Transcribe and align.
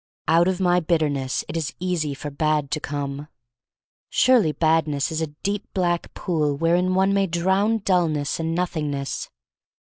Out 0.27 0.47
of 0.47 0.59
my 0.59 0.79
bitterness 0.79 1.45
it 1.47 1.55
is 1.55 1.75
easy 1.79 2.15
for 2.15 2.31
bad 2.31 2.71
to 2.71 2.79
come. 2.79 3.27
Surely 4.09 4.51
Badness 4.51 5.11
is 5.11 5.21
a 5.21 5.27
deep 5.43 5.71
black 5.75 6.11
pool 6.15 6.57
wherein 6.57 6.95
one 6.95 7.13
may 7.13 7.27
drown 7.27 7.77
dullness 7.77 8.39
and 8.39 8.55
Nothingness. 8.55 9.29